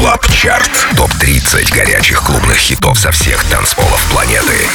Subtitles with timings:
[0.00, 0.70] Club Chart.
[0.96, 4.66] Топ-30 горячих клубных хитов со всех танцполов планеты.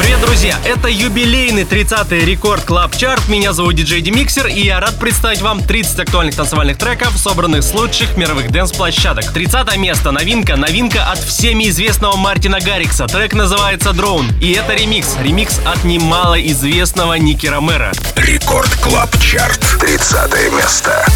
[0.00, 0.58] Привет, друзья!
[0.64, 3.28] Это юбилейный 30-й Record Club Chart.
[3.28, 7.72] Меня зовут диджей Демиксер, и я рад представить вам 30 актуальных танцевальных треков, собранных с
[7.72, 9.32] лучших мировых дэнс-площадок.
[9.32, 10.10] 30 место.
[10.10, 10.56] Новинка.
[10.56, 13.06] Новинка от всеми известного Мартина Гаррикса.
[13.06, 14.26] Трек называется «Drown».
[14.40, 15.14] И это ремикс.
[15.22, 17.92] Ремикс от немалоизвестного Ники Ромеро.
[18.16, 19.60] Record Club Chart.
[19.78, 21.06] 30 место.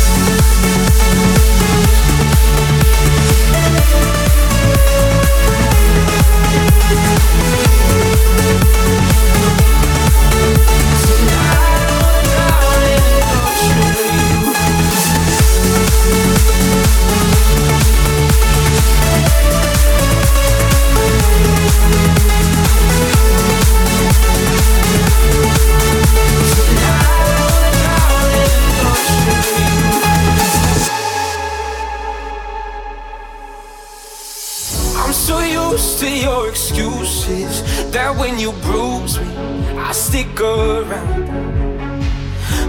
[38.19, 39.27] When you bruise me,
[39.79, 41.37] I stick around.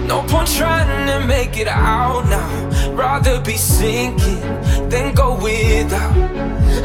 [0.06, 2.92] No point trying to make it out now.
[2.92, 4.40] Rather be sinking
[4.88, 6.16] than go without.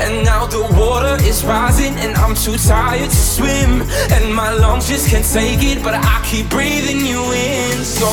[0.03, 3.81] And now the water is rising, and I'm too tired to swim.
[4.11, 7.77] And my lungs just can't take it, but I keep breathing you in.
[7.83, 8.09] So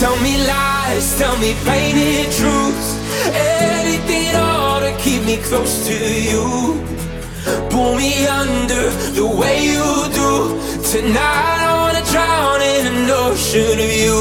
[0.00, 2.98] tell me lies, tell me painted truths.
[3.26, 7.00] Anything at all to keep me close to you.
[7.70, 10.30] Pull me under the way you do.
[10.90, 14.20] Tonight I wanna drown in an ocean of you.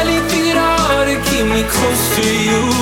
[0.00, 2.73] Anything at all to keep me close to you.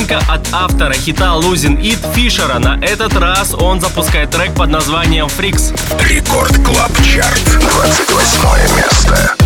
[0.00, 2.58] Новинка от автора хита Losing It Фишера.
[2.58, 5.74] На этот раз он запускает трек под названием Freaks.
[6.08, 7.44] Record Club Chart.
[7.60, 9.39] 28 место.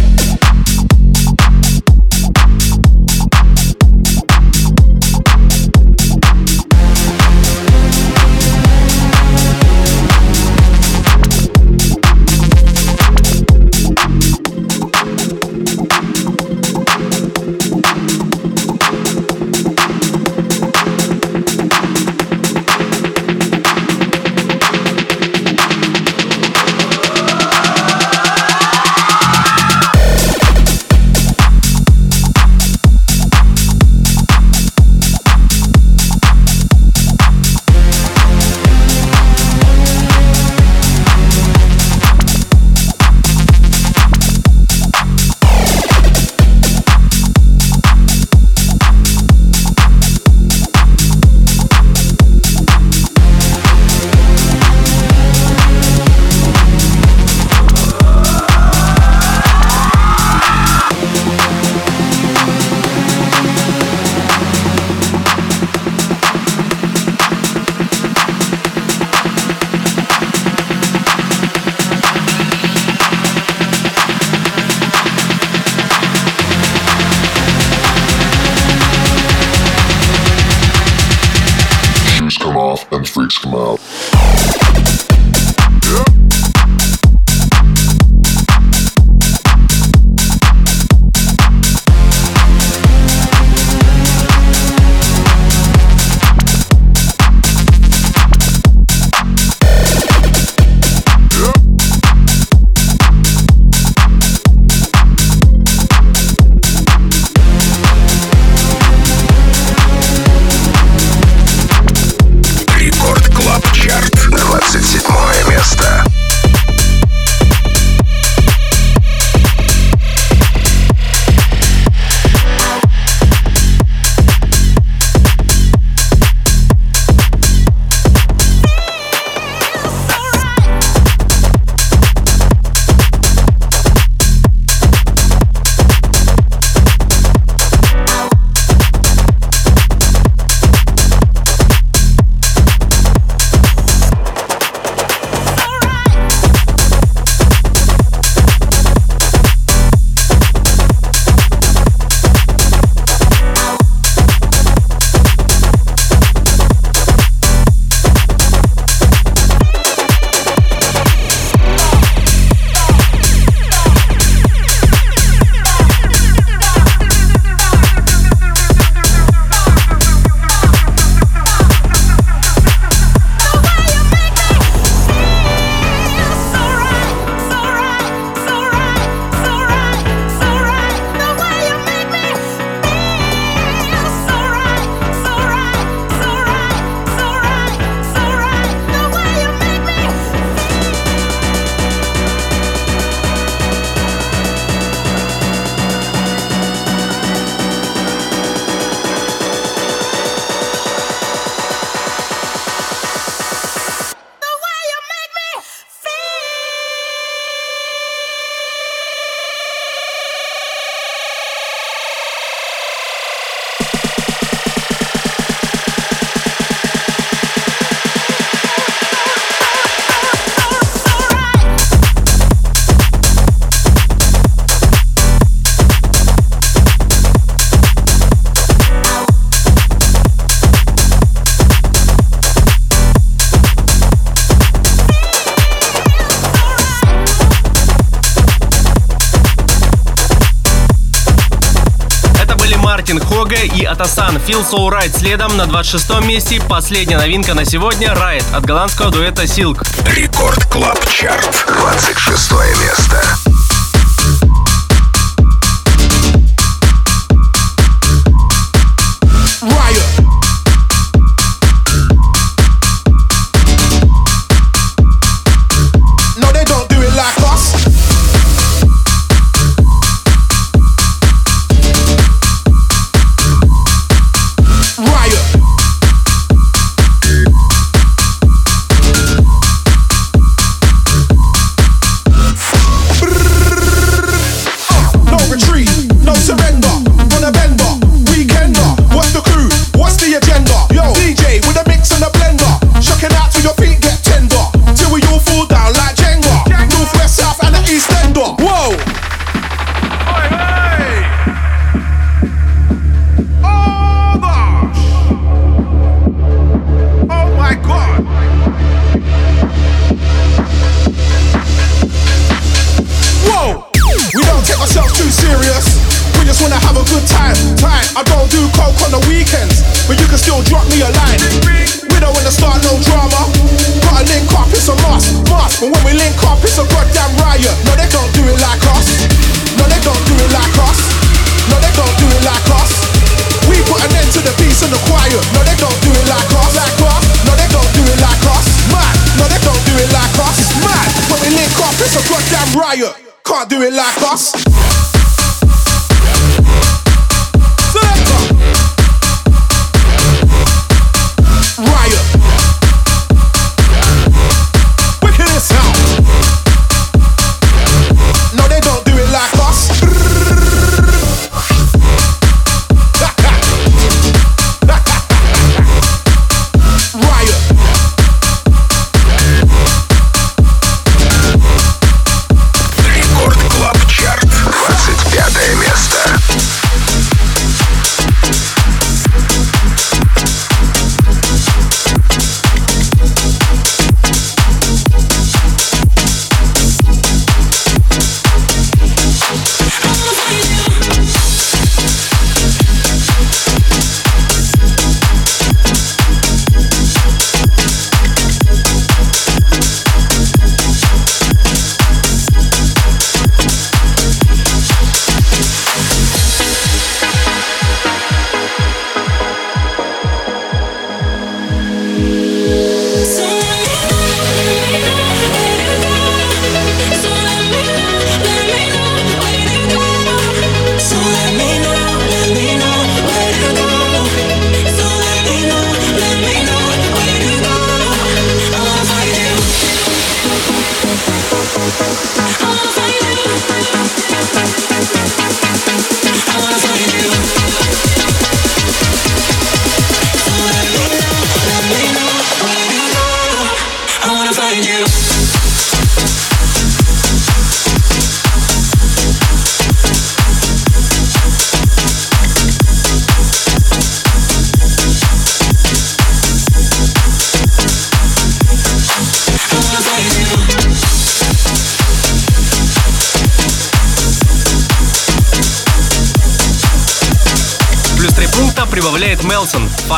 [244.35, 246.61] Атасан Feel So Right следом на 26 месте.
[246.69, 249.87] Последняя новинка на сегодня Riot от голландского дуэта Silk.
[250.07, 251.67] Record Club Chart.
[251.69, 253.44] 26 место.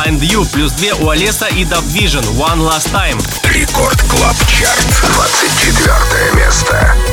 [0.07, 3.19] Find You, плюс 2 у Алеса и Dub Vision, One Last Time.
[3.43, 7.06] Рекорд Клаб Чарт, 24 место.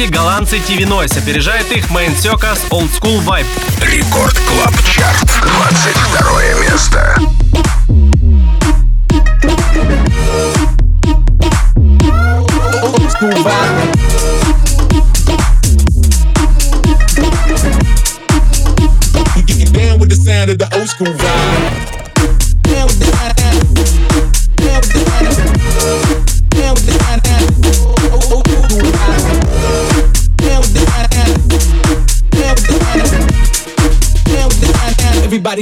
[0.00, 3.44] Кстати, голландцы TV Noise опережает их Main Circus Old School Vibe.
[3.82, 7.29] Record Club Chart, 22 место.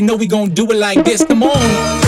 [0.08, 1.22] know we gon' do it like this.
[1.22, 2.07] Come on.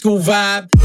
[0.00, 0.79] school vibe.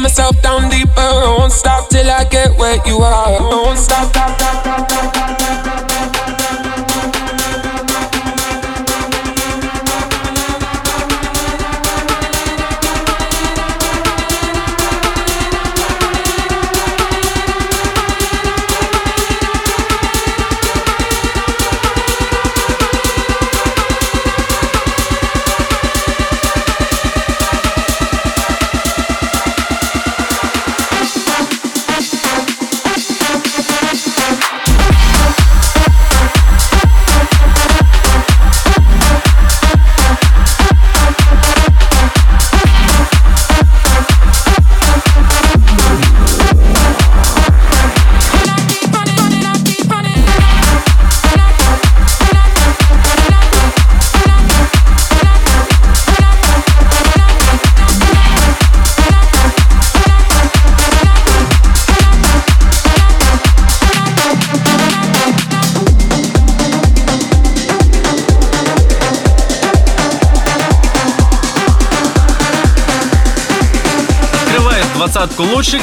[0.00, 0.90] myself down deeper.
[0.96, 3.36] I won't stop till I get where you are.
[3.36, 4.29] I won't stop.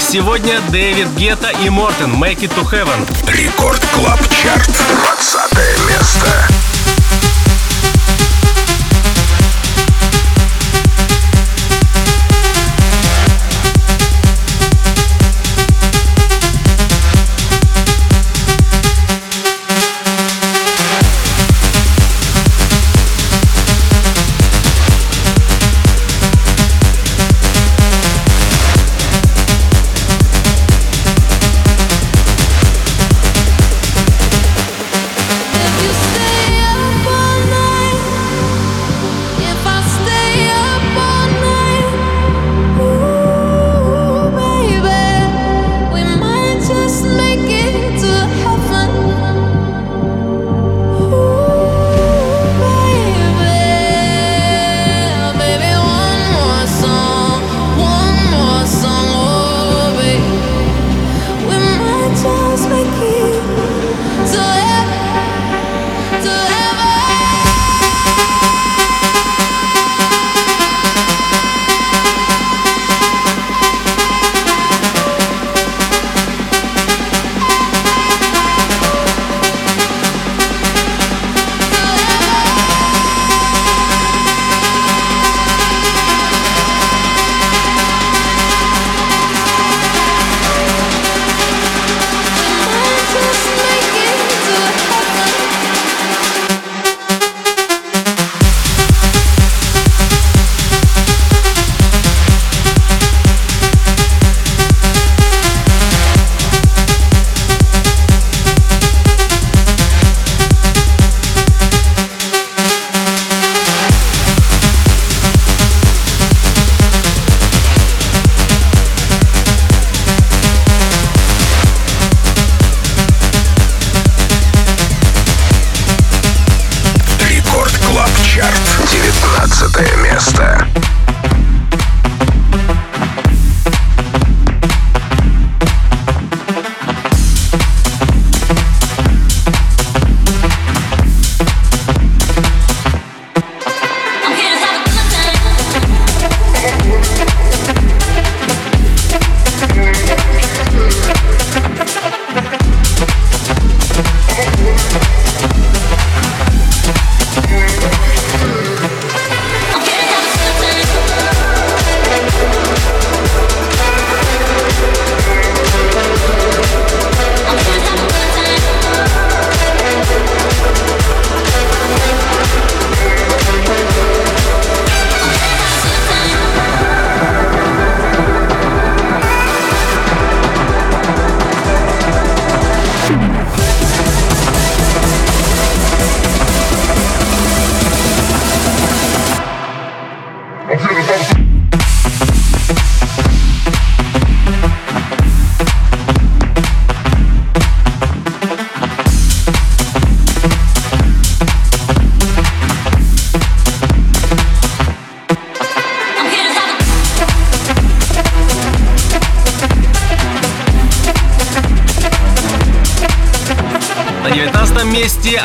[0.09, 3.05] Сегодня Дэвид Гетта и Мортен «Make it to heaven».
[3.27, 5.46] Рекорд Клаб Чарт, 20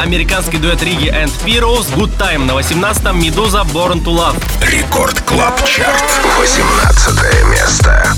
[0.02, 4.36] американский дуэт Riggi and Piros Good Time на 18-м Meduza Born to Love.
[4.60, 6.04] Record Club Chart,
[6.40, 8.11] 18 место.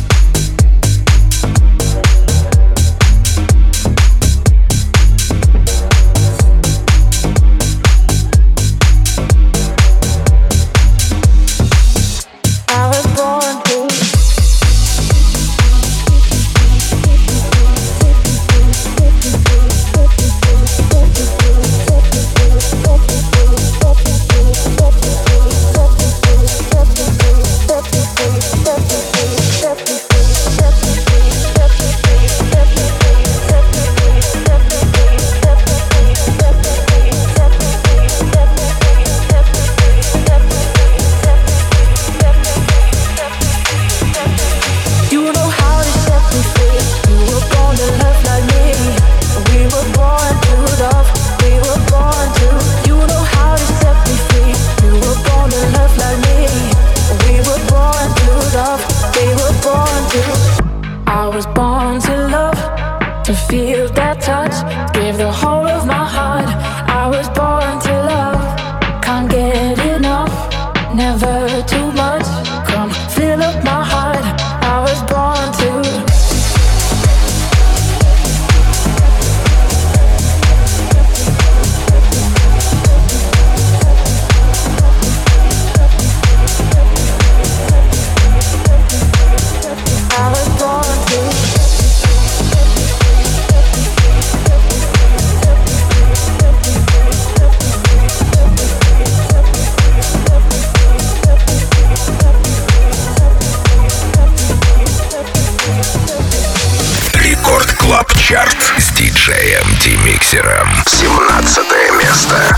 [108.27, 110.67] Чарт с диджеем Димиксером.
[110.87, 111.67] 17
[111.99, 112.57] место.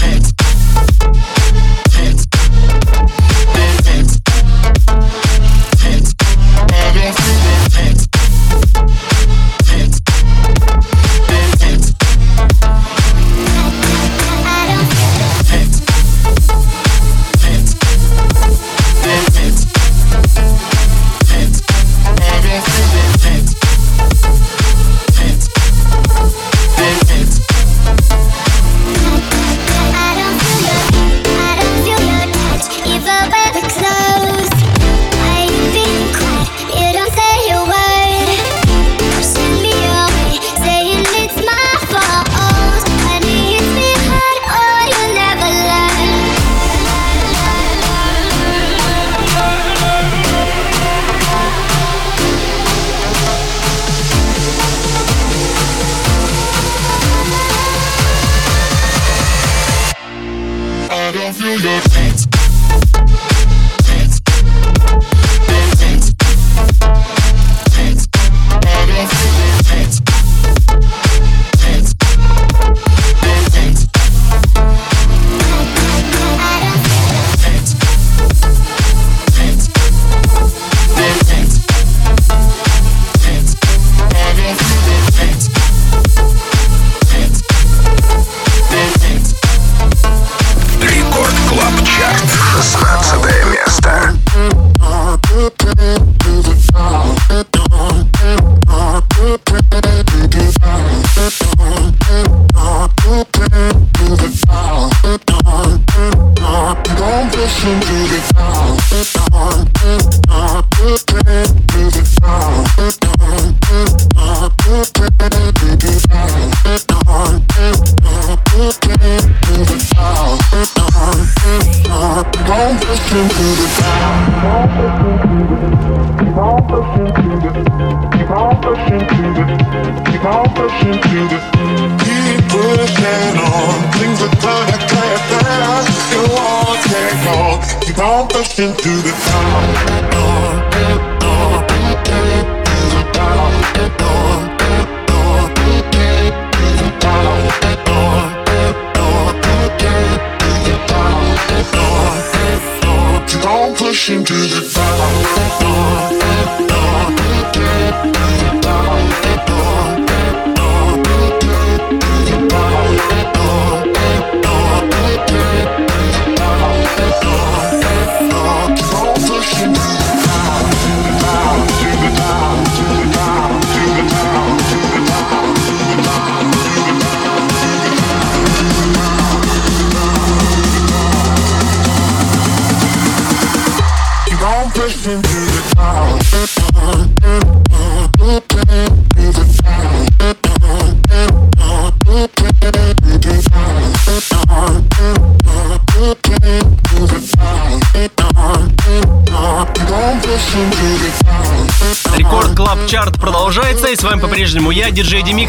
[99.37, 101.56] Bye.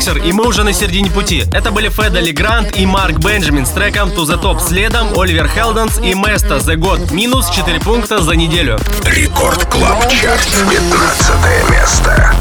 [0.07, 1.43] Демиксер, и мы уже на середине пути.
[1.51, 4.59] Это были Fedde Le Grand и Марк Бенджамин с треком To The Top.
[4.65, 7.13] Следом Оливер Хелденс и Mesto The GOAT.
[7.13, 8.77] Минус 4 пункта за неделю.
[9.03, 12.33] Record Club Chart, 15 место.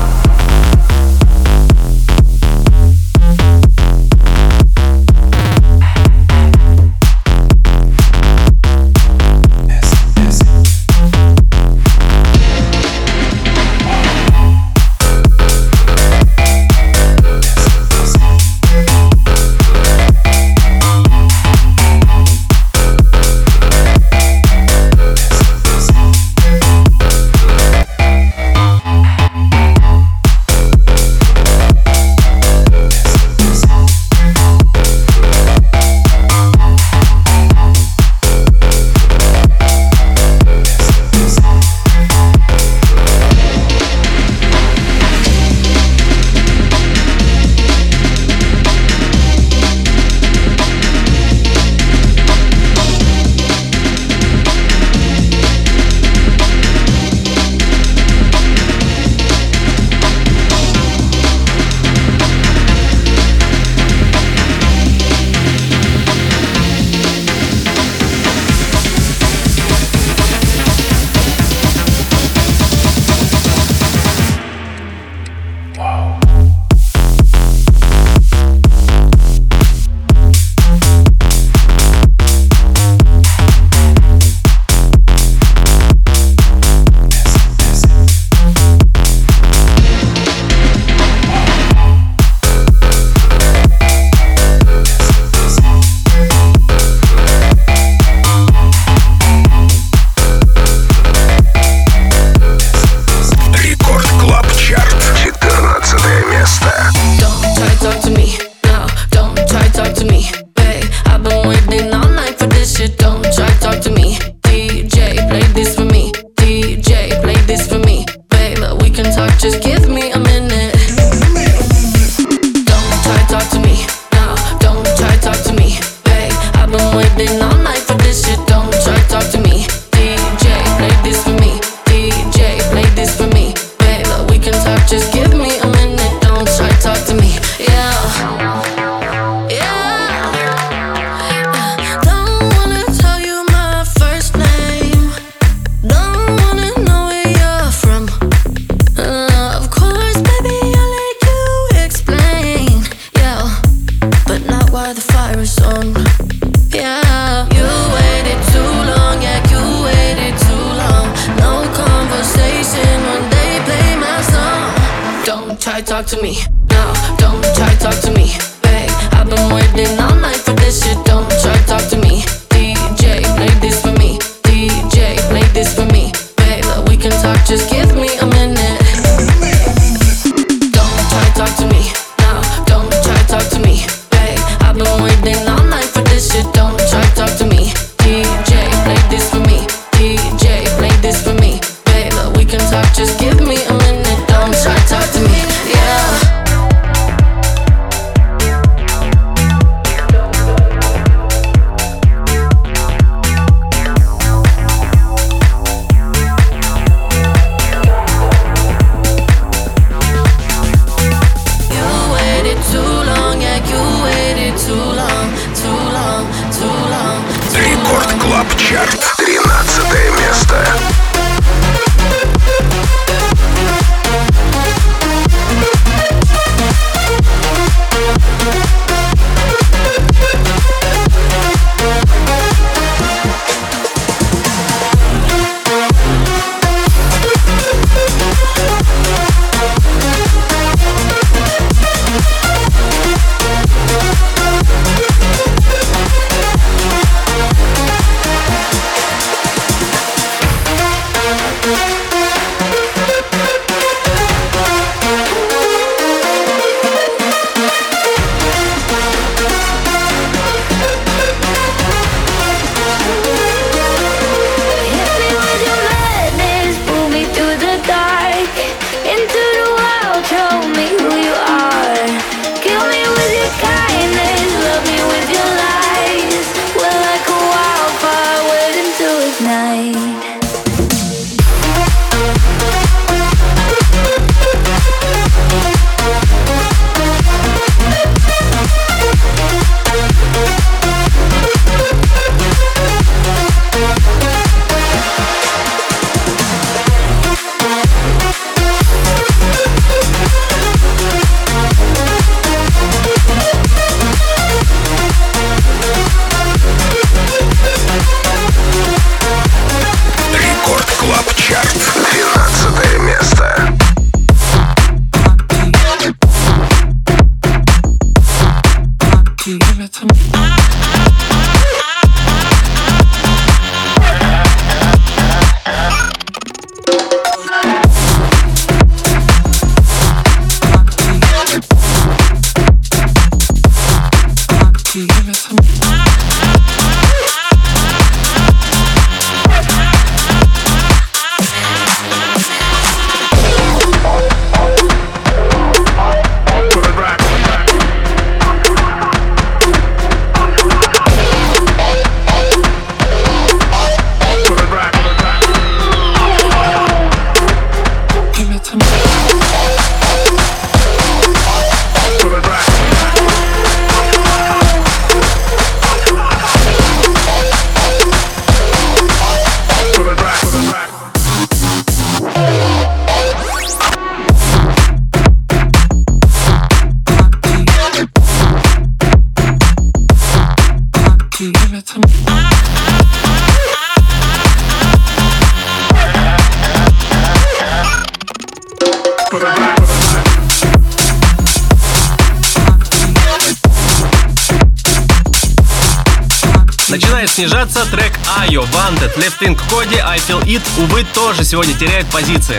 [397.37, 402.59] снижаться трек Айо Wanted, Leftwing Kody, I Feel It, увы, тоже сегодня теряет позиции.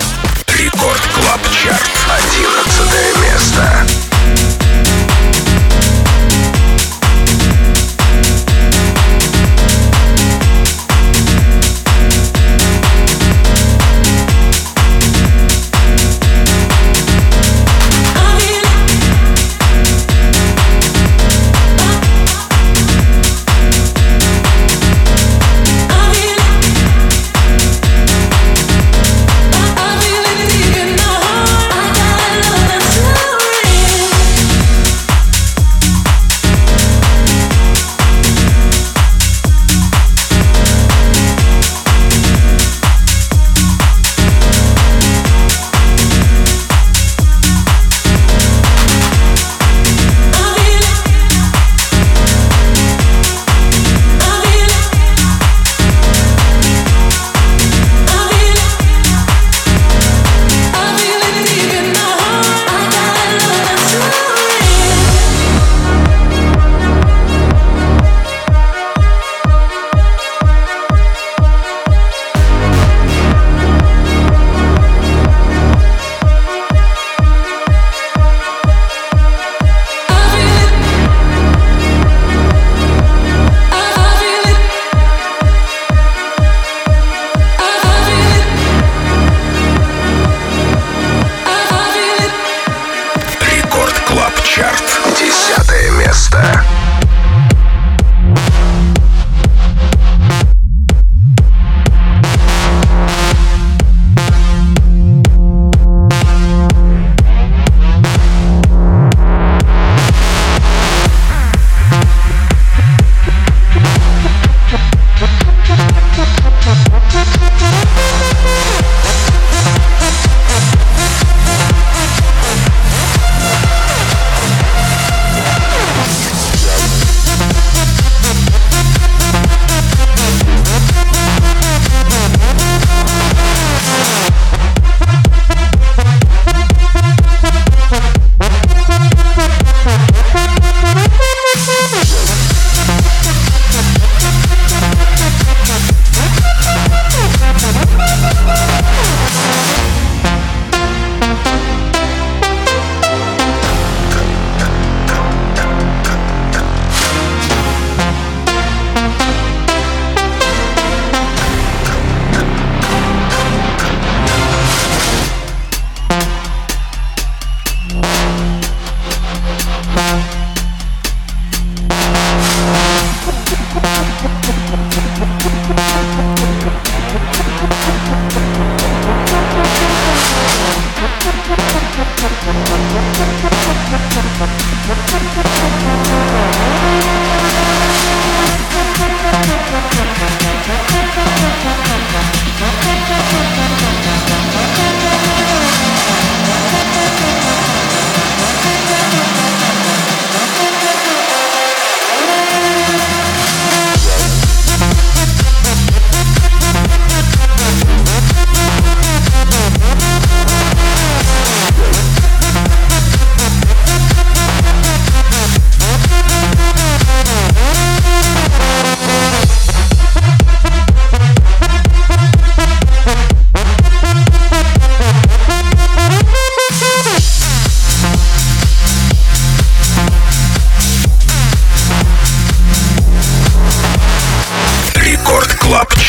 [0.55, 1.89] Record Club Chart,
[2.35, 4.06] 11 место.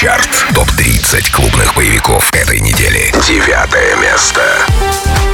[0.00, 0.46] Чарт.
[0.54, 3.12] Топ-30 клубных боевиков этой недели.
[3.26, 5.27] Девятое место.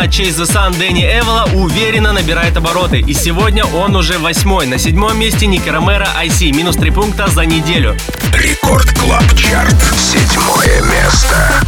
[0.00, 3.00] На Chase the Sun Дэнни Авила уверенно набирает обороты.
[3.00, 4.66] И сегодня он уже восьмой.
[4.66, 6.56] На седьмом месте Ники Ромеро IC.
[6.56, 7.94] Минус три пункта за неделю.
[8.32, 9.76] Record Club Chart.
[9.98, 11.62] Седьмое место.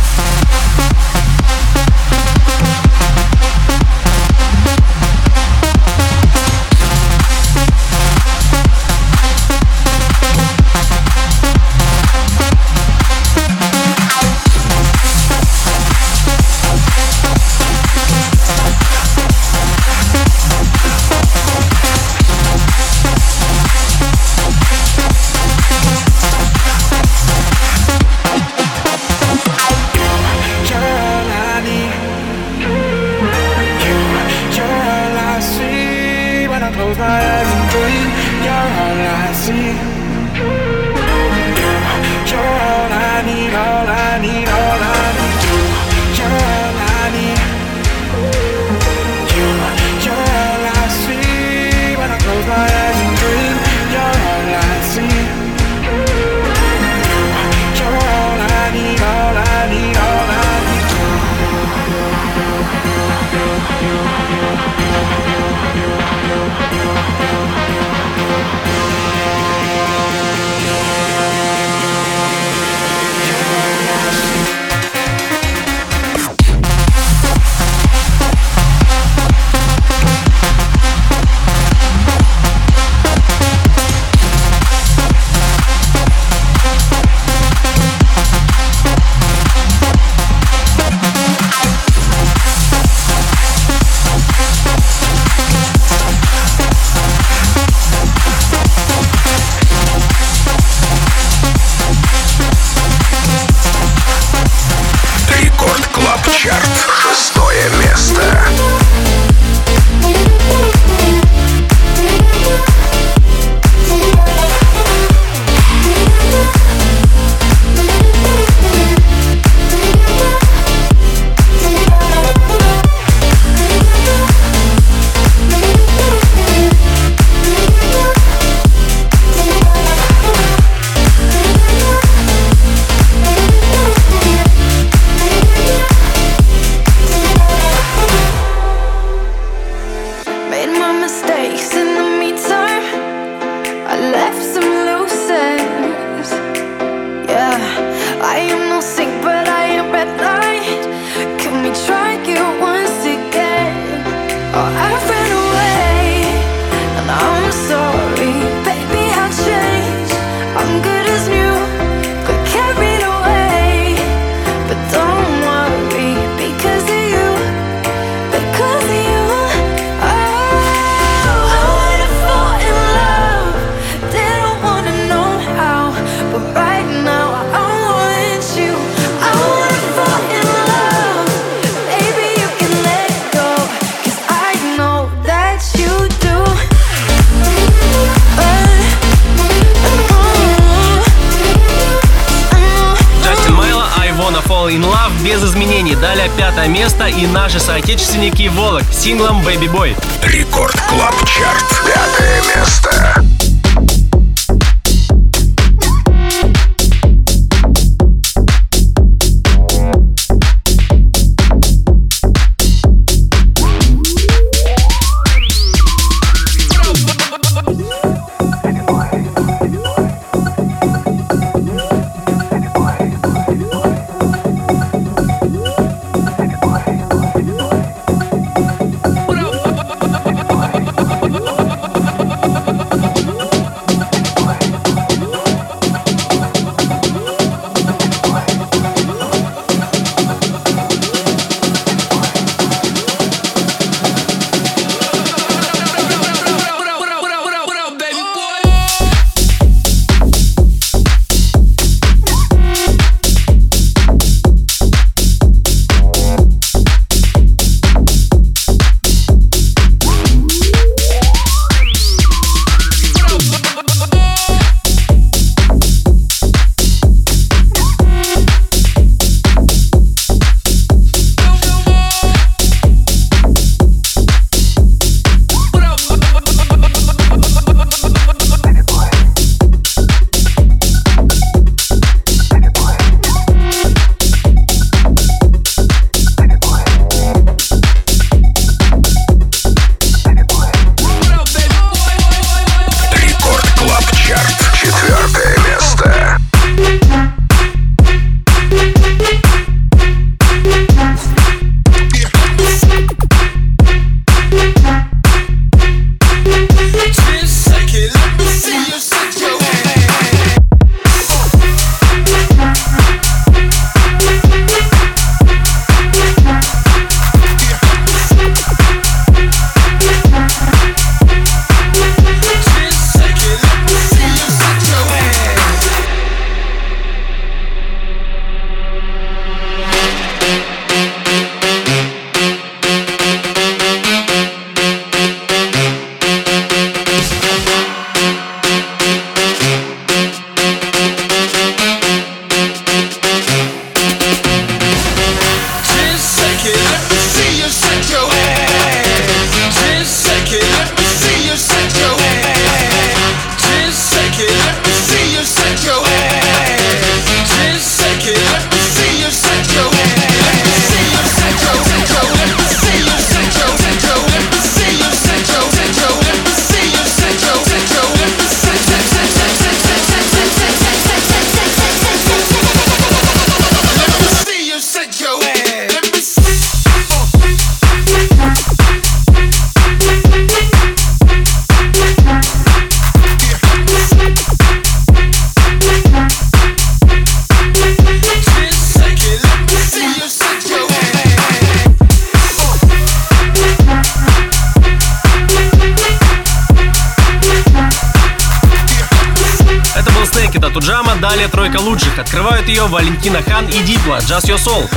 [404.32, 404.91] «Just Your Soul».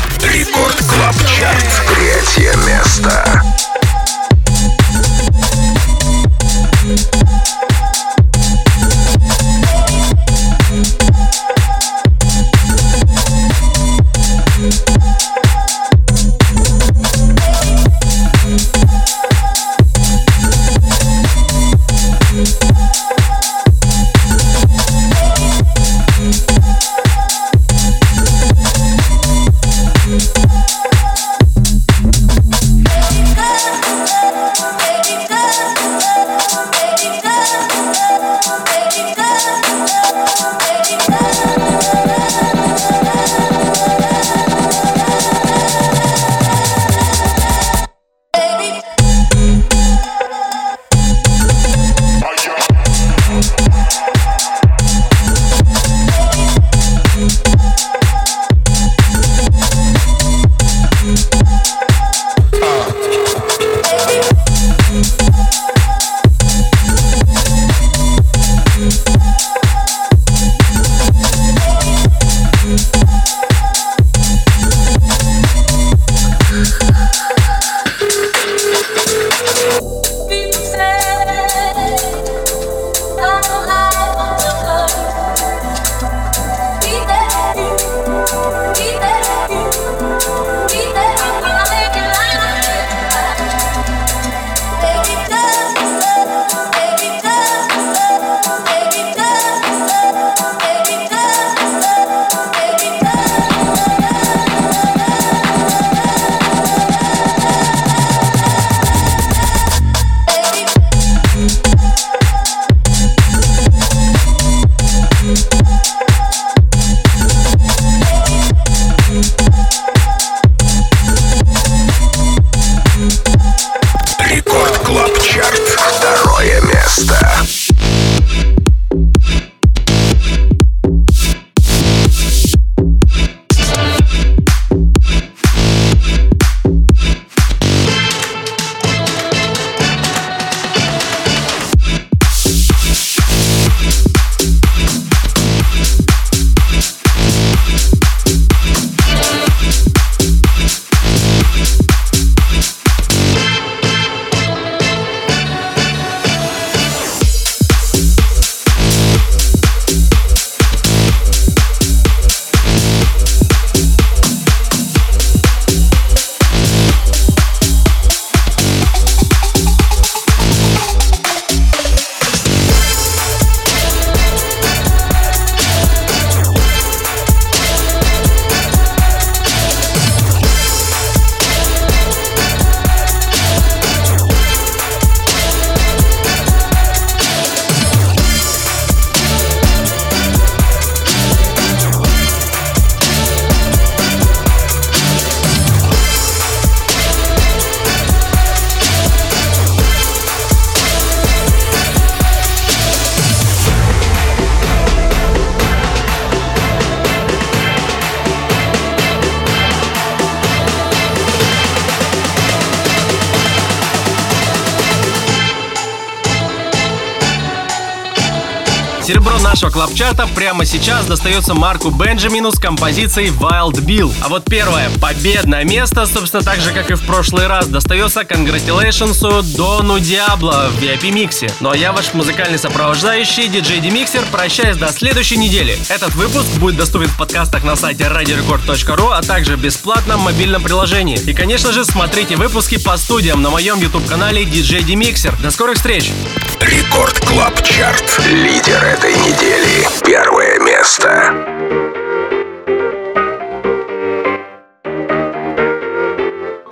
[219.96, 224.14] Клабчарта прямо сейчас достается Марку Бенджамину с композицией Wild Bill.
[224.22, 229.56] А вот первое, победное место, собственно, так же, как и в прошлый раз, достается Congratulations
[229.56, 231.50] Дону Диабло в VIP-миксе.
[231.62, 235.78] Ну а я ваш музыкальный сопровождающий, диджей Демиксер, прощаюсь до следующей недели.
[235.88, 241.18] Этот выпуск будет доступен в подкастах на сайте radiorecord.ru, а также в бесплатном мобильном приложении.
[241.20, 245.41] И, конечно же, смотрите выпуски по студиям на моем YouTube-канале DJ Demixer.
[245.41, 246.12] До скорых встреч!
[246.60, 248.20] Рекорд Клаб Чарт.
[248.28, 249.84] Лидер этой недели.
[250.05, 251.09] Первое место.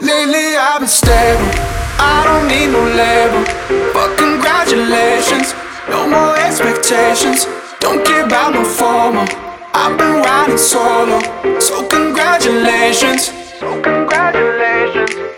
[0.00, 1.50] Lately I've been stable.
[1.98, 3.44] I don't need no label.
[3.92, 5.54] But congratulations,
[5.90, 7.46] no more expectations.
[7.80, 9.26] Don't care about no formal.
[9.74, 11.20] I've been riding solo,
[11.60, 13.30] so congratulations.
[13.60, 15.28] So congratulations.